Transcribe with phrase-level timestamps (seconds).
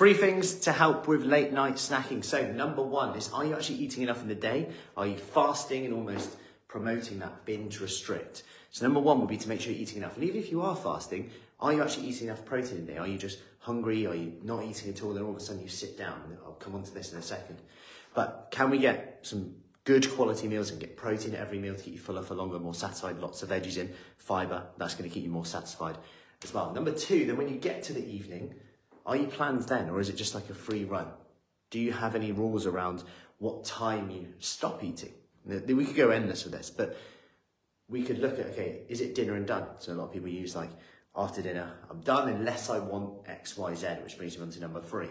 [0.00, 2.24] Three things to help with late night snacking.
[2.24, 4.70] So, number one is are you actually eating enough in the day?
[4.96, 6.38] Are you fasting and almost
[6.68, 8.44] promoting that binge restrict?
[8.70, 10.14] So, number one would be to make sure you're eating enough.
[10.14, 11.28] And even if you are fasting,
[11.60, 12.98] are you actually eating enough protein in the day?
[12.98, 14.06] Are you just hungry?
[14.06, 15.12] Are you not eating at all?
[15.12, 16.34] Then all of a sudden you sit down.
[16.46, 17.58] I'll come on to this in a second.
[18.14, 19.54] But can we get some
[19.84, 22.58] good quality meals and get protein at every meal to keep you fuller for longer,
[22.58, 23.18] more satisfied?
[23.18, 24.62] Lots of veggies in, fiber.
[24.78, 25.98] That's going to keep you more satisfied
[26.42, 26.72] as well.
[26.72, 28.54] Number two, then when you get to the evening,
[29.10, 31.08] are you planned then, or is it just like a free run?
[31.70, 33.02] Do you have any rules around
[33.38, 35.12] what time you stop eating?
[35.44, 36.96] We could go endless with this, but
[37.88, 39.66] we could look at okay, is it dinner and done?
[39.80, 40.70] So a lot of people use like
[41.16, 44.60] after dinner, I'm done unless I want X, Y, Z, which brings me on to
[44.60, 45.08] number three.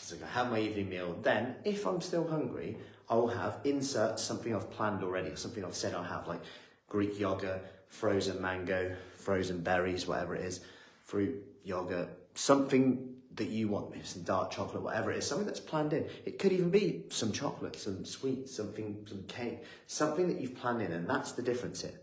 [0.00, 1.16] So I have my evening meal.
[1.22, 2.76] Then, if I'm still hungry,
[3.08, 6.42] I will have insert something I've planned already or something I've said I'll have, like
[6.88, 10.60] Greek yogurt, frozen mango, frozen berries, whatever it is,
[11.06, 15.60] fruit, yogurt, something that you want, maybe some dark chocolate, whatever it is, something that's
[15.60, 16.06] planned in.
[16.24, 20.82] It could even be some chocolate, some sweets, something, some cake, something that you've planned
[20.82, 22.00] in, and that's the difference here.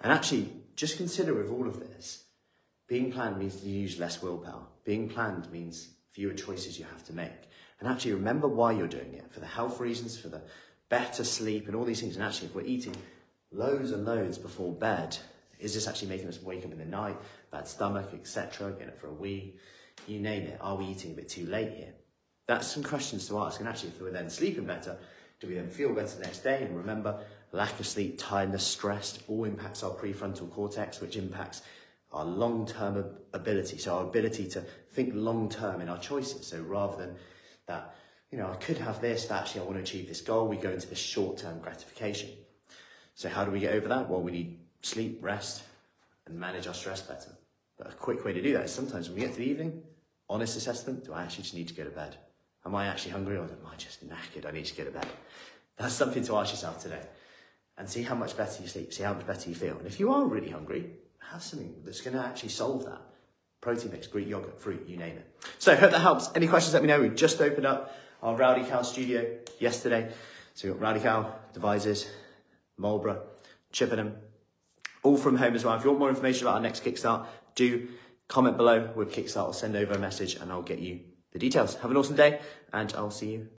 [0.00, 2.24] And actually, just consider with all of this,
[2.86, 4.66] being planned means you use less willpower.
[4.84, 7.48] Being planned means fewer choices you have to make.
[7.80, 10.42] And actually, remember why you're doing it for the health reasons, for the
[10.88, 12.16] better sleep, and all these things.
[12.16, 12.96] And actually, if we're eating
[13.52, 15.16] loads and loads before bed,
[15.58, 17.16] is this actually making us wake up in the night,
[17.50, 19.54] bad stomach, etc., getting up for a wee?
[20.06, 21.94] you name it, are we eating a bit too late here?
[22.46, 23.60] That's some questions to ask.
[23.60, 24.96] And actually, if we're then sleeping better,
[25.40, 26.62] do we then feel better the next day?
[26.62, 27.20] And remember,
[27.52, 31.62] lack of sleep, tiredness, stress all impacts our prefrontal cortex, which impacts
[32.12, 33.78] our long term ability.
[33.78, 36.46] So, our ability to think long term in our choices.
[36.46, 37.16] So, rather than
[37.66, 37.94] that,
[38.30, 40.56] you know, I could have this, but actually, I want to achieve this goal, we
[40.56, 42.30] go into this short term gratification.
[43.14, 44.08] So, how do we get over that?
[44.08, 45.62] Well, we need sleep, rest,
[46.26, 47.30] and manage our stress better.
[47.76, 49.82] But a quick way to do that is sometimes when we get to the evening,
[50.28, 52.16] honest assessment, do I actually just need to go to bed?
[52.66, 54.46] Am I actually hungry or am I just knackered?
[54.46, 55.06] I need to go to bed.
[55.76, 57.02] That's something to ask yourself today.
[57.76, 59.78] And see how much better you sleep, see how much better you feel.
[59.78, 60.90] And if you are really hungry,
[61.30, 63.00] have something that's going to actually solve that.
[63.60, 65.44] Protein mix, Greek yogurt, fruit, you name it.
[65.58, 66.30] So hope that helps.
[66.34, 67.00] Any questions, let me know.
[67.00, 70.12] We just opened up our Rowdy Cow studio yesterday.
[70.54, 72.08] So we've got Rowdy Cow, Devizes,
[72.76, 73.22] Marlborough,
[73.72, 74.16] Chippenham,
[75.08, 75.74] all from home as well.
[75.74, 77.88] If you want more information about our next Kickstart, do
[78.28, 81.00] comment below with Kickstart or send over a message and I'll get you
[81.32, 81.76] the details.
[81.76, 82.40] Have an awesome day
[82.72, 83.46] and I'll see you